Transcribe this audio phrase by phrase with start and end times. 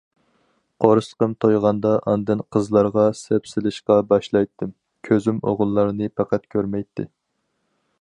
[0.83, 4.75] قورسىقىم تويغاندا ئاندىن قىزلارغا سەپسېلىشقا باشلايتتىم،
[5.11, 7.11] كۆزۈم ئوغۇللارنى پەقەت كۆرمەيتتى.